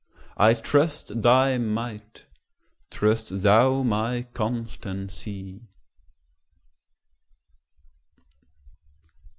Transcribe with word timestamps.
I 0.37 0.55
trust 0.55 1.21
thy 1.21 1.59
might; 1.59 2.25
trust 2.89 3.43
thou 3.43 3.83
my 3.83 4.23
constancy. 4.33 5.61